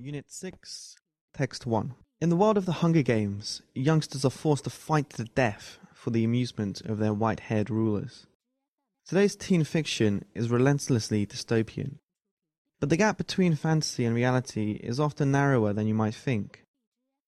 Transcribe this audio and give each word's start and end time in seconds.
Unit 0.00 0.30
6, 0.30 0.94
Text 1.34 1.66
1. 1.66 1.92
In 2.20 2.28
the 2.28 2.36
world 2.36 2.56
of 2.56 2.66
the 2.66 2.74
Hunger 2.84 3.02
Games, 3.02 3.62
youngsters 3.74 4.24
are 4.24 4.30
forced 4.30 4.62
to 4.62 4.70
fight 4.70 5.10
to 5.10 5.16
the 5.16 5.28
death 5.34 5.80
for 5.92 6.10
the 6.10 6.22
amusement 6.22 6.80
of 6.82 6.98
their 6.98 7.12
white 7.12 7.40
haired 7.40 7.68
rulers. 7.68 8.28
Today's 9.04 9.34
teen 9.34 9.64
fiction 9.64 10.24
is 10.36 10.50
relentlessly 10.50 11.26
dystopian. 11.26 11.96
But 12.78 12.90
the 12.90 12.96
gap 12.96 13.18
between 13.18 13.56
fantasy 13.56 14.04
and 14.04 14.14
reality 14.14 14.78
is 14.84 15.00
often 15.00 15.32
narrower 15.32 15.72
than 15.72 15.88
you 15.88 15.94
might 15.94 16.14
think. 16.14 16.62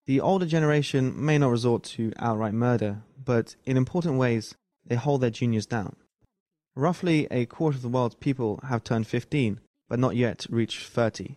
The 0.06 0.20
older 0.20 0.46
generation 0.46 1.12
may 1.16 1.38
not 1.38 1.50
resort 1.50 1.82
to 1.94 2.12
outright 2.20 2.54
murder, 2.54 3.02
but 3.24 3.56
in 3.64 3.76
important 3.76 4.16
ways, 4.16 4.54
they 4.86 4.94
hold 4.94 5.22
their 5.22 5.30
juniors 5.30 5.66
down. 5.66 5.96
Roughly 6.76 7.26
a 7.32 7.46
quarter 7.46 7.74
of 7.74 7.82
the 7.82 7.88
world's 7.88 8.14
people 8.14 8.60
have 8.68 8.84
turned 8.84 9.08
15, 9.08 9.58
but 9.88 9.98
not 9.98 10.14
yet 10.14 10.46
reached 10.48 10.86
30. 10.86 11.36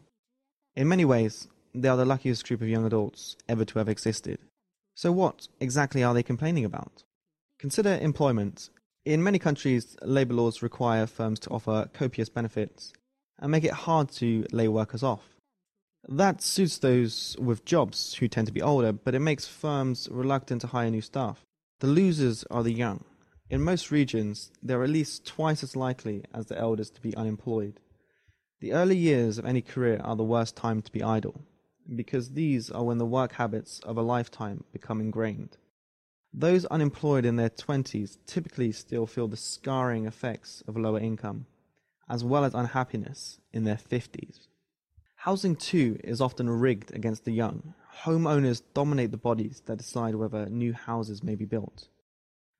In 0.75 0.87
many 0.87 1.05
ways, 1.05 1.47
they 1.75 1.87
are 1.87 1.97
the 1.97 2.05
luckiest 2.05 2.47
group 2.47 2.61
of 2.61 2.67
young 2.67 2.85
adults 2.85 3.35
ever 3.47 3.63
to 3.63 3.79
have 3.79 3.87
existed. 3.87 4.39
So, 4.95 5.11
what 5.11 5.47
exactly 5.59 6.03
are 6.03 6.13
they 6.15 6.23
complaining 6.23 6.65
about? 6.65 7.03
Consider 7.59 7.99
employment. 8.01 8.69
In 9.05 9.21
many 9.21 9.37
countries, 9.37 9.95
labour 10.01 10.33
laws 10.33 10.63
require 10.63 11.05
firms 11.05 11.39
to 11.41 11.49
offer 11.51 11.89
copious 11.93 12.29
benefits 12.29 12.91
and 13.39 13.51
make 13.51 13.63
it 13.63 13.71
hard 13.85 14.09
to 14.13 14.45
lay 14.51 14.67
workers 14.67 15.03
off. 15.03 15.21
That 16.07 16.41
suits 16.41 16.79
those 16.79 17.37
with 17.39 17.65
jobs 17.65 18.15
who 18.15 18.27
tend 18.27 18.47
to 18.47 18.53
be 18.53 18.61
older, 18.61 18.91
but 18.91 19.13
it 19.13 19.19
makes 19.19 19.47
firms 19.47 20.09
reluctant 20.11 20.61
to 20.61 20.67
hire 20.67 20.89
new 20.89 21.01
staff. 21.01 21.45
The 21.81 21.87
losers 21.87 22.43
are 22.49 22.63
the 22.63 22.73
young. 22.73 23.03
In 23.49 23.61
most 23.61 23.91
regions, 23.91 24.51
they 24.63 24.73
are 24.73 24.83
at 24.83 24.89
least 24.89 25.25
twice 25.25 25.61
as 25.63 25.75
likely 25.75 26.23
as 26.33 26.47
the 26.47 26.57
elders 26.57 26.89
to 26.91 27.01
be 27.01 27.15
unemployed. 27.15 27.79
The 28.63 28.71
early 28.71 28.95
years 28.95 29.37
of 29.37 29.45
any 29.45 29.61
career 29.61 29.99
are 30.05 30.15
the 30.15 30.23
worst 30.23 30.55
time 30.55 30.81
to 30.83 30.91
be 30.93 31.03
idle, 31.03 31.41
because 31.97 32.29
these 32.29 32.71
are 32.71 32.85
when 32.85 32.97
the 32.97 33.05
work 33.05 33.33
habits 33.33 33.81
of 33.81 33.97
a 33.97 34.01
lifetime 34.01 34.63
become 34.71 35.01
ingrained. 35.01 35.57
Those 36.33 36.63
unemployed 36.67 37.25
in 37.25 37.35
their 37.35 37.49
20s 37.49 38.19
typically 38.25 38.71
still 38.71 39.05
feel 39.05 39.27
the 39.27 39.35
scarring 39.35 40.05
effects 40.05 40.63
of 40.65 40.77
lower 40.77 41.01
income, 41.01 41.45
as 42.07 42.23
well 42.23 42.45
as 42.45 42.53
unhappiness 42.53 43.37
in 43.51 43.65
their 43.65 43.75
50s. 43.75 44.47
Housing, 45.15 45.57
too, 45.57 45.99
is 46.01 46.21
often 46.21 46.49
rigged 46.49 46.95
against 46.95 47.25
the 47.25 47.33
young. 47.33 47.73
Homeowners 48.03 48.61
dominate 48.73 49.11
the 49.11 49.17
bodies 49.17 49.61
that 49.65 49.79
decide 49.79 50.15
whether 50.15 50.45
new 50.45 50.71
houses 50.71 51.21
may 51.21 51.35
be 51.35 51.43
built. 51.43 51.89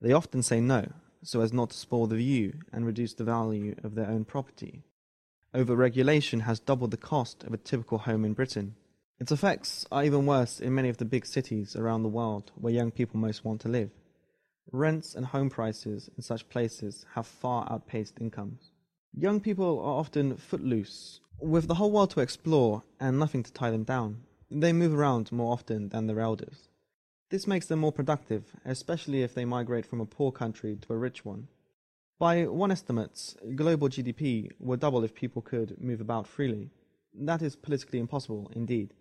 They 0.02 0.12
often 0.12 0.44
say 0.44 0.60
no, 0.60 0.86
so 1.24 1.40
as 1.40 1.54
not 1.54 1.70
to 1.70 1.78
spoil 1.78 2.08
the 2.08 2.18
view 2.18 2.60
and 2.74 2.86
reduce 2.86 3.14
the 3.14 3.24
value 3.24 3.78
of 3.86 3.96
their 3.96 4.10
own 4.10 4.26
property. 4.26 4.84
Overregulation 5.54 6.42
has 6.42 6.60
doubled 6.60 6.90
the 6.90 6.98
cost 6.98 7.44
of 7.44 7.54
a 7.54 7.58
typical 7.58 8.00
home 8.00 8.26
in 8.26 8.34
Britain. 8.34 8.74
Its 9.20 9.32
effects 9.32 9.86
are 9.92 10.04
even 10.04 10.26
worse 10.26 10.60
in 10.60 10.74
many 10.74 10.90
of 10.90 10.98
the 10.98 11.06
big 11.06 11.28
cities 11.28 11.76
around 11.76 12.02
the 12.02 12.10
world 12.10 12.52
where 12.56 12.74
young 12.74 12.90
people 12.90 13.20
most 13.20 13.46
want 13.46 13.62
to 13.62 13.70
live. 13.70 13.92
Rents 14.72 15.14
and 15.14 15.28
home 15.28 15.52
prices 15.52 16.10
in 16.18 16.24
such 16.24 16.50
places 16.50 17.06
have 17.14 17.28
far 17.28 17.72
outpaced 17.72 18.20
incomes. 18.20 18.72
Young 19.16 19.40
people 19.40 19.80
are 19.80 20.00
often 20.00 20.38
footloose, 20.38 21.20
with 21.40 21.68
the 21.68 21.76
whole 21.76 21.92
world 21.92 22.10
to 22.12 22.22
explore 22.22 22.82
and 23.00 23.20
nothing 23.20 23.44
to 23.44 23.54
tie 23.54 23.70
them 23.70 23.84
down. 23.84 24.24
They 24.50 24.74
move 24.74 24.96
around 24.96 25.32
more 25.32 25.54
often 25.54 25.90
than 25.90 26.08
their 26.08 26.20
elders. 26.20 26.68
This 27.30 27.46
makes 27.46 27.68
them 27.68 27.80
more 27.80 27.92
productive, 27.92 28.56
especially 28.66 29.22
if 29.22 29.36
they 29.36 29.46
migrate 29.46 29.86
from 29.86 30.02
a 30.02 30.06
poor 30.08 30.32
country 30.32 30.78
to 30.82 30.94
a 30.94 30.98
rich 30.98 31.24
one. 31.24 31.48
By 32.24 32.46
one 32.46 32.72
estimate, 32.72 33.36
global 33.54 33.90
GDP 33.90 34.50
would 34.62 34.80
double 34.80 35.04
if 35.04 35.14
people 35.14 35.42
could 35.42 35.76
move 35.82 36.00
about 36.00 36.26
freely. 36.26 36.70
That 37.14 37.42
is 37.42 37.58
politically 37.58 38.00
impossible, 38.00 38.50
indeed. 38.56 38.94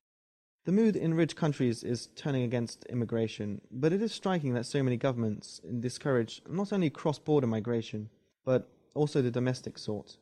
The 0.65 0.73
mood 0.73 0.97
in 0.97 1.15
rich 1.15 1.37
countries 1.37 1.85
is 1.85 2.09
turning 2.17 2.43
against 2.43 2.85
immigration, 2.87 3.61
but 3.71 3.93
it 3.93 4.03
is 4.03 4.11
striking 4.11 4.55
that 4.55 4.67
so 4.67 4.83
many 4.83 4.97
governments 4.97 5.61
discourage 5.79 6.43
not 6.49 6.73
only 6.73 6.91
cross 6.91 7.21
border 7.21 7.47
migration, 7.47 8.11
but 8.45 8.69
also 8.93 9.23
the 9.23 9.31
domestic 9.31 9.79
sort. 9.79 10.17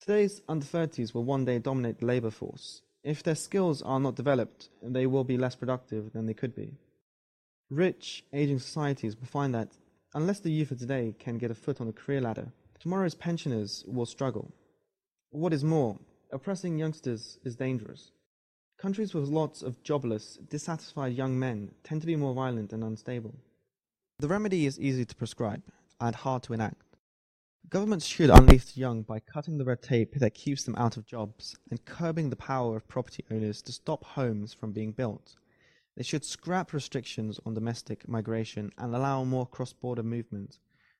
Today's 0.00 0.40
under 0.48 0.64
30s 0.64 1.12
will 1.12 1.24
one 1.24 1.44
day 1.44 1.58
dominate 1.58 1.98
the 1.98 2.06
labour 2.06 2.30
force. 2.30 2.80
If 3.04 3.22
their 3.24 3.34
skills 3.34 3.82
are 3.82 4.00
not 4.00 4.16
developed, 4.16 4.70
they 4.82 5.06
will 5.06 5.24
be 5.24 5.36
less 5.36 5.54
productive 5.54 6.14
than 6.14 6.24
they 6.24 6.32
could 6.32 6.54
be. 6.54 6.78
Rich, 7.68 8.24
aging 8.32 8.60
societies 8.60 9.18
will 9.18 9.26
find 9.26 9.54
that 9.54 9.76
unless 10.16 10.40
the 10.40 10.50
youth 10.50 10.70
of 10.70 10.78
today 10.78 11.14
can 11.18 11.36
get 11.36 11.50
a 11.50 11.54
foot 11.54 11.78
on 11.78 11.86
the 11.86 11.92
career 11.92 12.22
ladder, 12.22 12.50
tomorrow's 12.80 13.14
pensioners 13.14 13.84
will 13.86 14.06
struggle. 14.06 14.50
What 15.30 15.52
is 15.52 15.62
more, 15.62 15.98
oppressing 16.32 16.78
youngsters 16.78 17.38
is 17.44 17.54
dangerous. 17.54 18.12
Countries 18.78 19.12
with 19.12 19.28
lots 19.28 19.60
of 19.60 19.82
jobless, 19.82 20.38
dissatisfied 20.48 21.12
young 21.12 21.38
men 21.38 21.70
tend 21.84 22.00
to 22.00 22.06
be 22.06 22.16
more 22.16 22.32
violent 22.32 22.72
and 22.72 22.82
unstable. 22.82 23.34
The 24.18 24.28
remedy 24.28 24.64
is 24.64 24.80
easy 24.80 25.04
to 25.04 25.14
prescribe 25.14 25.62
and 26.00 26.16
hard 26.16 26.42
to 26.44 26.54
enact. 26.54 26.96
Governments 27.68 28.06
should 28.06 28.30
unleash 28.30 28.64
the 28.72 28.80
young 28.80 29.02
by 29.02 29.20
cutting 29.20 29.58
the 29.58 29.66
red 29.66 29.82
tape 29.82 30.14
that 30.14 30.32
keeps 30.32 30.64
them 30.64 30.76
out 30.76 30.96
of 30.96 31.04
jobs 31.04 31.56
and 31.70 31.84
curbing 31.84 32.30
the 32.30 32.36
power 32.36 32.74
of 32.74 32.88
property 32.88 33.22
owners 33.30 33.60
to 33.62 33.72
stop 33.72 34.02
homes 34.02 34.54
from 34.54 34.72
being 34.72 34.92
built. 34.92 35.36
They 35.96 36.02
should 36.02 36.24
scrap 36.24 36.72
restrictions 36.74 37.40
on 37.46 37.54
domestic 37.54 38.06
migration 38.06 38.70
and 38.76 38.94
allow 38.94 39.24
more 39.24 39.46
cross 39.46 39.72
border 39.72 40.02
movement. 40.02 40.58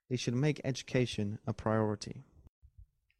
They 0.08 0.16
should 0.16 0.34
make 0.34 0.60
education 0.64 1.38
a 1.46 1.52
priority. 1.52 2.24